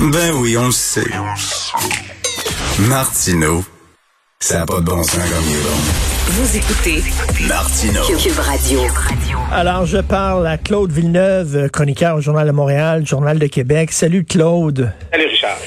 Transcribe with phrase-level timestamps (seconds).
[0.00, 1.04] Ben oui, on le sait.
[2.80, 3.64] Martineau,
[4.40, 5.76] ça n'a pas de bon sens comme il est bon.
[6.26, 7.02] Vous écoutez
[7.46, 8.02] Martineau.
[8.18, 8.80] Cube Radio.
[9.52, 13.92] Alors, je parle à Claude Villeneuve, chroniqueur au Journal de Montréal, Journal de Québec.
[13.92, 14.92] Salut, Claude.
[15.12, 15.58] Salut, Richard.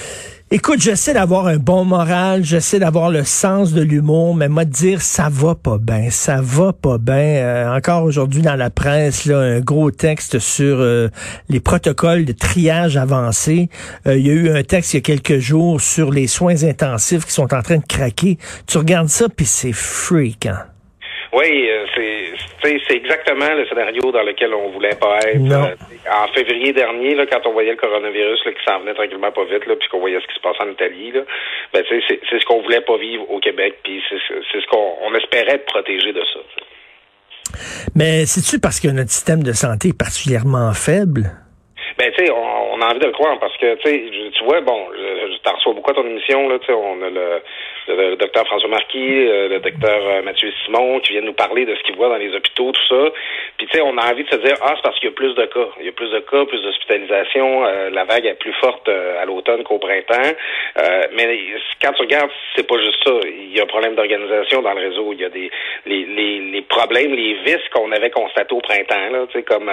[0.49, 5.01] Écoute, j'essaie d'avoir un bon moral, j'essaie d'avoir le sens de l'humour, mais moi, dire
[5.01, 7.15] ça va pas bien, ça va pas bien.
[7.17, 11.09] Euh, encore aujourd'hui dans la presse, là, un gros texte sur euh,
[11.49, 13.67] les protocoles de triage avancé.
[14.07, 16.63] Euh, il y a eu un texte il y a quelques jours sur les soins
[16.63, 18.37] intensifs qui sont en train de craquer.
[18.67, 20.63] Tu regardes ça, puis c'est freak, hein?
[21.33, 21.67] Oui,
[22.61, 25.39] c'est exactement le scénario dans lequel on voulait pas être.
[25.39, 25.71] Non.
[26.11, 29.43] en février dernier, là, quand on voyait le coronavirus là, qui s'en venait tranquillement pas
[29.45, 31.21] vite, là, puis qu'on voyait ce qui se passait en Italie, là,
[31.73, 35.55] ben, c'est ce qu'on voulait pas vivre au Québec, puis c'est ce qu'on on espérait
[35.55, 36.39] être protégé de ça.
[37.95, 41.31] Mais c'est-tu parce que notre système de santé est particulièrement faible?
[41.97, 44.43] Ben, tu sais, on, on, a envie de le croire parce que, tu sais, tu
[44.43, 47.09] vois, bon, je, je t'en reçois beaucoup à ton émission, là, tu sais, on a
[47.09, 47.41] le,
[47.87, 51.75] le, docteur François Marquis, euh, le docteur euh, Mathieu Simon, qui viennent nous parler de
[51.75, 53.11] ce qu'ils voient dans les hôpitaux, tout ça.
[53.57, 55.15] Puis, tu sais, on a envie de se dire, ah, c'est parce qu'il y a
[55.15, 55.67] plus de cas.
[55.79, 57.65] Il y a plus de cas, plus d'hospitalisation.
[57.65, 60.35] Euh, la vague est plus forte à l'automne qu'au printemps.
[61.13, 61.39] mais
[61.81, 63.13] quand tu regardes, c'est pas juste ça.
[63.25, 65.13] Il y a un problème d'organisation dans le réseau.
[65.13, 65.49] Il y a des
[65.85, 69.71] les, les, les problèmes, les vices qu'on avait constatés au printemps, là, tu sais, comme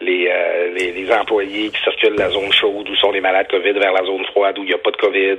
[0.00, 0.30] les,
[0.74, 3.92] les, les employés qui circulent de la zone chaude, où sont les malades COVID, vers
[3.92, 5.36] la zone froide, où il n'y a pas de COVID,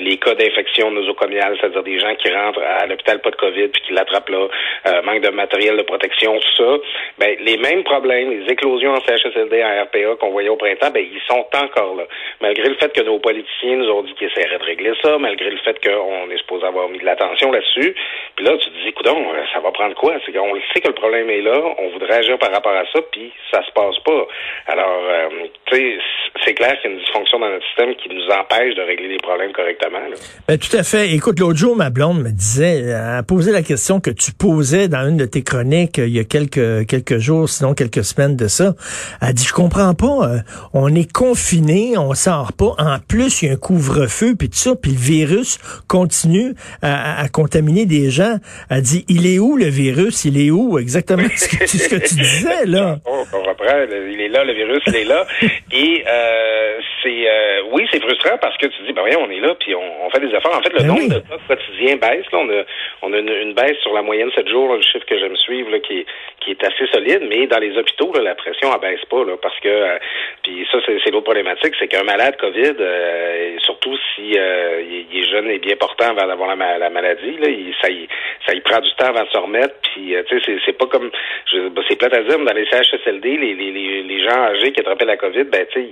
[0.00, 3.82] les cas d'infection nosocomiale, c'est-à-dire des gens qui rentrent à l'hôpital pas de COVID puis
[3.86, 4.48] qui l'attrapent là,
[4.86, 6.78] euh, manque de matériel de protection, tout ça,
[7.18, 11.04] ben les mêmes problèmes, les éclosions en CHSLD, en RPA qu'on voyait au printemps, ben
[11.04, 12.04] ils sont encore là.
[12.40, 15.50] Malgré le fait que nos politiciens nous ont dit qu'ils essaieraient de régler ça, malgré
[15.50, 17.94] le fait qu'on est supposé avoir mis de l'attention là-dessus,
[18.36, 20.14] puis là tu te dis, écoute, euh, ça va prendre quoi?
[20.24, 23.00] C'est qu'on sait que le problème est là, on voudrait agir par rapport à ça,
[23.12, 24.26] puis ça se passe pas.
[24.66, 25.28] Alors, euh,
[25.66, 25.98] tu sais,
[26.44, 29.08] c'est clair qu'il y a une dysfonction dans notre système qui nous empêche de régler
[29.08, 30.00] les problèmes correctement.
[30.48, 31.10] Ben, tout à fait.
[31.10, 35.16] Écoute, jour, ma blonde me disait, a posé la question que tu posais dans une
[35.16, 38.74] de tes chroniques euh, il y a quelques quelques jours, sinon quelques semaines de ça.
[39.22, 40.38] Elle dit, je comprends pas, euh,
[40.72, 42.74] on est confiné, on sort pas.
[42.78, 45.58] En plus, il y a un couvre-feu, puis tout ça, puis le virus
[45.88, 48.36] continue à, contaminer des gens.
[48.70, 50.24] Elle dit, il est où le virus?
[50.24, 52.98] Il est où exactement ce que, ce que tu disais, là?
[53.06, 53.76] On, reprend,
[54.10, 55.26] il est là, le virus, il est là.
[55.72, 57.26] Et euh, c'est
[57.72, 60.20] oui, c'est frustrant parce que tu dis, ben voyons, on est là, puis on, fait
[60.20, 60.56] des efforts.
[60.56, 62.26] En fait, le ben nombre de cas quotidiens baisse.
[62.32, 62.62] Là, on a,
[63.02, 65.78] on a une, baisse sur la moyenne 7 jours, le chiffre que j'aime suivre, là,
[65.80, 66.06] qui, est,
[66.40, 69.36] qui est assez solide, mais dans les hôpitaux, là, la pression ne baisse pas, là,
[69.40, 69.98] parce que, euh,
[70.42, 75.30] puis ça, c'est l'autre problématique, c'est qu'un malade COVID, euh, surtout si euh, il, est
[75.30, 78.06] jeune et bien portant avant d'avoir la, la, maladie, là, il, ça, il,
[78.46, 81.10] ça il prend du temps avant de se remettre, puis, tu sais, c'est pas comme,
[81.52, 84.72] ben, c'est plate à dire, mais dans les CHSLD, les, les, les, les gens âgés
[84.72, 85.88] qui attrapaient la COVID, ben, tu sais,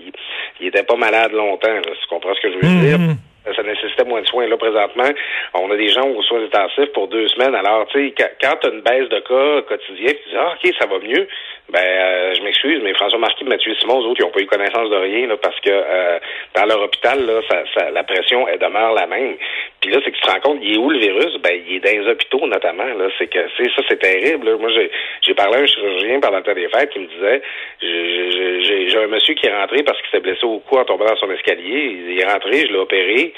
[0.61, 2.99] ils, n'étaient pas malades longtemps, là, tu comprends ce que je veux dire?
[2.99, 4.47] Mm-hmm ça nécessitait moins de soins.
[4.47, 5.11] Là, présentement,
[5.55, 7.55] on a des gens aux soins intensifs pour deux semaines.
[7.55, 10.73] Alors, tu sais, quand tu as une baisse de cas quotidien, tu dis, ah, OK,
[10.79, 11.29] ça va mieux,
[11.71, 14.47] ben, euh, je m'excuse, mais François Marquis, Mathieu Simon, eux autres, ils n'ont pas eu
[14.47, 16.19] connaissance de rien, là, parce que euh,
[16.55, 19.37] dans leur hôpital, là, ça, ça, la pression, elle demeure la même.
[19.81, 21.39] Puis là, c'est que tu te rends compte, il est où le virus?
[21.43, 22.85] Ben, il est dans les hôpitaux, notamment.
[22.85, 23.09] Là.
[23.19, 24.51] C'est que, c'est ça, c'est terrible.
[24.51, 24.57] Là.
[24.59, 24.91] Moi, j'ai,
[25.23, 27.43] j'ai parlé à un chirurgien pendant le temps des fêtes qui me disait,
[27.81, 31.07] j'ai, j'ai un monsieur qui est rentré parce qu'il s'est blessé au cou en tombant
[31.07, 31.99] dans son escalier.
[32.09, 33.33] Il est rentré, je l'ai opéré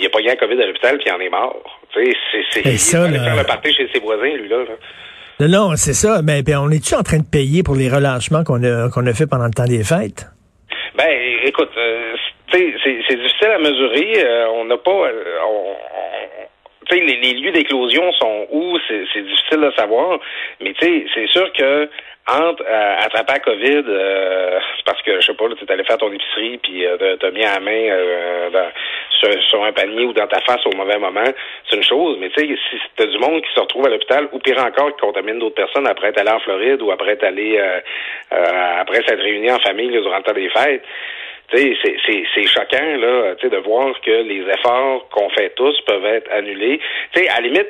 [0.00, 1.80] il a pas eu un COVID à l'hôpital, puis il en est mort.
[1.92, 4.58] Tu sais, c'est, c'est, ça, il faire le party chez ses voisins, lui, là.
[5.40, 6.20] Non, non, c'est ça.
[6.22, 9.12] Mais ben, on est-tu en train de payer pour les relâchements qu'on a, qu'on a
[9.12, 10.26] fait pendant le temps des fêtes?
[10.96, 12.16] Ben, écoute, euh,
[12.50, 14.24] c'est, c'est difficile à mesurer.
[14.24, 14.90] Euh, on n'a pas...
[14.90, 15.76] Euh, on,
[16.90, 20.18] les, les, lieux d'éclosion sont où, c'est difficile de savoir.
[20.60, 21.88] Mais tu sais, c'est sûr que
[22.28, 26.12] entre euh, attraper COVID, euh, parce que, je sais pas, tu es allé faire ton
[26.12, 28.50] épicerie, puis euh, t'as mis la main euh,
[29.48, 31.24] sur, un panier ou dans ta face au mauvais moment,
[31.68, 32.18] c'est une chose.
[32.20, 34.94] Mais tu sais, si t'as du monde qui se retrouve à l'hôpital, ou pire encore,
[34.94, 37.58] qui contamine d'autres personnes après être allé en Floride ou après être allé,
[38.30, 40.84] après s'être réuni en famille durant le temps des fêtes,
[41.56, 46.80] c'est choquant là, de voir que les efforts qu'on fait tous peuvent être annulés.
[47.14, 47.68] sais, à la limite,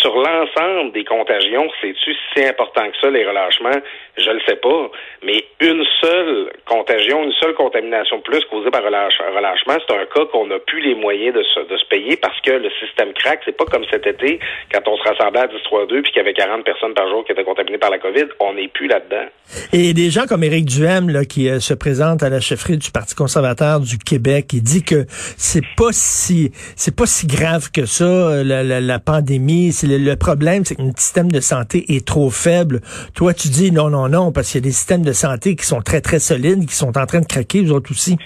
[0.00, 3.80] sur l'ensemble des contagions, c'est-tu si important que ça, les relâchements?
[4.16, 4.90] Je le sais pas.
[5.24, 10.24] Mais une seule contagion, une seule contamination plus causée par relâche, relâchement, c'est un cas
[10.30, 13.40] qu'on n'a plus les moyens de se, de se payer parce que le système craque.
[13.44, 14.38] C'est pas comme cet été,
[14.72, 17.32] quand on se rassemblait à 10-3-2 puis qu'il y avait 40 personnes par jour qui
[17.32, 18.26] étaient contaminées par la COVID.
[18.40, 19.26] On n'est plus là-dedans.
[19.72, 22.90] Et des gens comme Éric Duhem, là, qui euh, se présente à la chefferie du
[22.90, 25.06] Parti conservateur du Québec, il dit que
[25.36, 29.72] c'est pas si c'est pas si grave que ça, euh, la, la, la pandémie.
[29.72, 32.80] C'est le, problème, c'est que notre système de santé est trop faible.
[33.14, 35.66] Toi, tu dis non, non, non, parce qu'il y a des systèmes de santé qui
[35.66, 38.16] sont très, très solides, qui sont en train de craquer, vous autres aussi.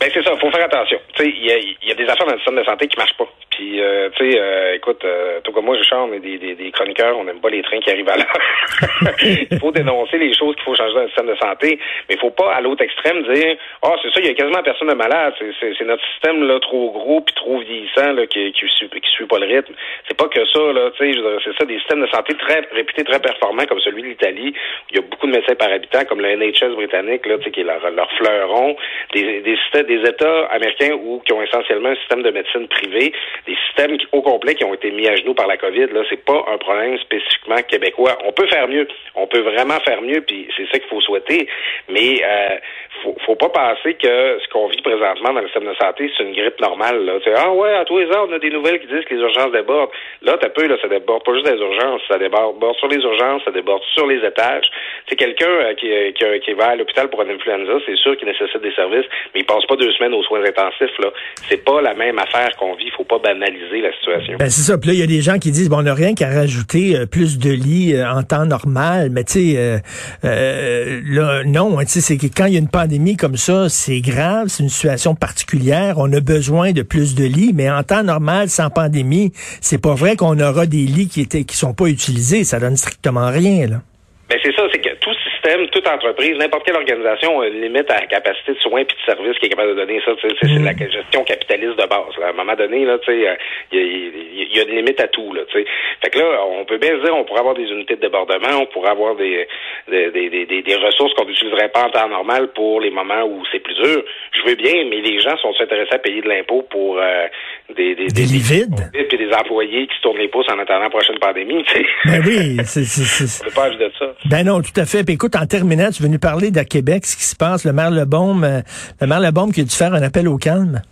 [0.00, 0.98] Ben c'est ça, faut faire attention.
[1.18, 1.58] Il y a,
[1.88, 3.28] y a des affaires dans le système de santé qui marchent pas.
[3.60, 6.54] Puis, euh, tu sais, euh, écoute, euh, tout comme moi, Richard, on est des, des,
[6.54, 9.12] des chroniqueurs, on n'aime pas les trains qui arrivent à l'heure.
[9.50, 11.78] il faut dénoncer les choses qu'il faut changer dans le système de santé,
[12.08, 14.32] mais il faut pas, à l'autre extrême, dire «Ah, oh, c'est ça, il y a
[14.32, 15.34] quasiment personne de malade.
[15.60, 19.26] C'est notre système là trop gros puis trop vieillissant là, qui, qui, suit, qui suit
[19.26, 19.74] pas le rythme.»
[20.08, 23.04] C'est pas que ça, là, tu sais, c'est ça, des systèmes de santé très réputés,
[23.04, 24.54] très performants, comme celui de l'Italie,
[24.90, 27.64] il y a beaucoup de médecins par habitant, comme le NHS britannique, là, qui est
[27.64, 28.74] leur, leur fleuron,
[29.12, 33.12] des, des, des États américains où, qui ont essentiellement un système de médecine privée,
[33.50, 35.86] des systèmes au complet qui ont été mis à genoux par la COVID.
[35.92, 38.16] Là, c'est pas un problème spécifiquement québécois.
[38.24, 38.86] On peut faire mieux.
[39.16, 41.48] On peut vraiment faire mieux, puis c'est ça qu'il faut souhaiter.
[41.88, 42.56] Mais euh,
[43.02, 46.24] faut, faut pas penser que ce qu'on vit présentement dans le système de santé, c'est
[46.24, 47.04] une grippe normale.
[47.04, 47.18] Là.
[47.36, 49.52] ah ouais, à tous les ans, on a des nouvelles qui disent que les urgences
[49.52, 49.90] débordent.
[50.22, 53.42] Là, t'as peu, là, ça déborde pas juste des urgences, ça déborde, sur les urgences,
[53.44, 54.68] ça déborde sur les étages.
[55.08, 58.16] C'est quelqu'un euh, qui, euh, qui, qui, va à l'hôpital pour une influenza, c'est sûr
[58.16, 60.96] qu'il nécessite des services, mais il passe pas deux semaines aux soins intensifs.
[60.98, 61.10] Là,
[61.48, 62.90] c'est pas la même affaire qu'on vit.
[62.90, 64.36] Faut pas banaliser la situation.
[64.38, 64.78] Ben c'est ça.
[64.78, 66.96] Puis là, il y a des gens qui disent bon, on n'a rien qu'à rajouter
[66.96, 69.80] euh, plus de lits en temps normal, mais tu sais,
[70.24, 71.78] euh, là, non.
[71.80, 74.62] Tu sais, c'est que quand il y a une pandémie comme ça, c'est grave, c'est
[74.62, 75.94] une situation particulière.
[75.98, 79.94] On a besoin de plus de lits, mais en temps normal, sans pandémie, c'est pas
[79.94, 82.44] vrai qu'on aura des lits qui étaient qui sont pas utilisés.
[82.44, 83.82] Ça donne strictement rien là.
[84.28, 85.10] Ben c'est ça, c'est que tout
[85.40, 88.84] système, toute entreprise, n'importe quelle organisation a une limite à la capacité de soins et
[88.84, 90.12] de services qui est capable de donner ça.
[90.20, 90.64] C'est mm.
[90.64, 92.14] la gestion capitaliste de base.
[92.22, 93.36] À un moment donné, là, il
[93.72, 95.32] y, y, a une limite à tout.
[95.32, 95.64] Là, sais.
[96.02, 98.60] fait que là, on peut bien se dire, on pourrait avoir des unités de débordement,
[98.60, 99.46] on pourrait avoir des,
[99.88, 103.42] des, des, des, des ressources qu'on n'utiliserait pas en temps normal pour les moments où
[103.52, 104.02] c'est plus dur.
[104.32, 107.26] Je veux bien, mais les gens sont intéressés à payer de l'impôt pour euh,
[107.74, 111.64] des, des, des, des employés qui se tournent les pouces en attendant la prochaine pandémie.
[112.04, 113.54] Ben oui, c'est...
[113.54, 114.06] pas de ça.
[114.26, 115.04] Ben non, tout à fait.
[115.04, 117.72] Puis écoute, en terminant, tu es venu parler de Québec, ce qui se passe, le
[117.72, 118.60] maire Lebaume, euh,
[119.00, 120.82] le maire Lebaume qui a dû faire un appel au calme.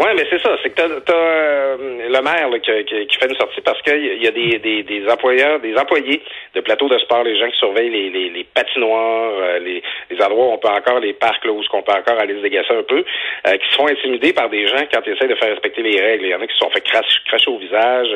[0.00, 0.56] Oui, mais c'est ça.
[0.62, 1.76] C'est que t'as, as, euh,
[2.08, 6.22] le maire qui, fait une sortie parce qu'il y a des, des, employeurs, des employés
[6.54, 10.46] de plateaux de sport, les gens qui surveillent les, les, patinoires, euh, les, les, endroits
[10.46, 12.82] où on peut encore, les parcs là, où on peut encore aller se dégasser un
[12.82, 13.04] peu,
[13.46, 16.00] euh, qui se font intimider par des gens quand ils essaient de faire respecter les
[16.00, 16.24] règles.
[16.24, 18.08] Il y en a qui se sont fait cracher, cracher au visage.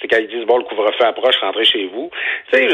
[0.00, 2.10] c'est quand ils disent bon le couvre-feu approche, rentrez chez vous.
[2.50, 2.68] Tu sais,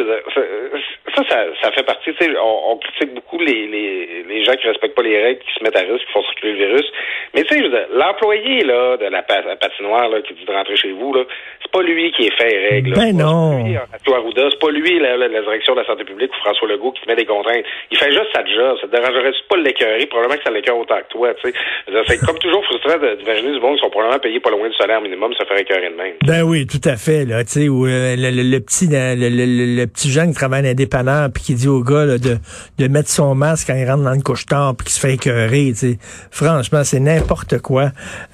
[1.16, 2.14] ça, ça, fait partie.
[2.14, 5.52] Tu on, on, critique beaucoup les, les, les gens qui respectent pas les règles, qui
[5.52, 6.92] se mettent à risque, qui font circuler le virus.
[7.34, 11.14] Mais tu sais, l'employé là, de la patinoire là, qui dit de rentrer chez vous,
[11.62, 12.94] c'est pas lui qui est fait règle.
[12.94, 13.64] Ben non.
[14.02, 17.08] C'est pas lui, la, la, direction de la santé publique ou François Legault qui te
[17.08, 17.64] met des contraintes.
[17.90, 18.76] Il fait juste sa job.
[18.80, 20.06] Ça te dérangerait pas le l'écœurer?
[20.06, 21.32] Probablement que ça l'écœure autant que toi.
[21.42, 25.00] C'est comme toujours frustrant d'imaginer du monde qui sont probablement payés pas loin du salaire
[25.00, 26.14] minimum, ça ferait écœurer de même.
[26.26, 30.30] Ben oui, tout à fait, là, tu sais, ou euh, le, petit, le, petit jeune
[30.30, 32.36] qui travaille dans dépanneur puis qui dit au gars, là, de,
[32.78, 35.70] de mettre son masque quand il rentre dans le couche-tard puis qui se fait écœurer,
[35.70, 35.98] tu sais.
[36.30, 37.90] Franchement, c'est n'importe quoi.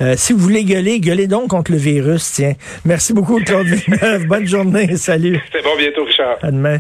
[0.09, 2.55] Euh, si vous voulez gueuler, gueulez donc contre le virus, tiens.
[2.85, 4.27] Merci beaucoup, Claude Villeneuve.
[4.27, 4.97] Bonne journée.
[4.97, 5.39] Salut.
[5.53, 6.39] C'est bon, bientôt, Richard.
[6.43, 6.79] À demain.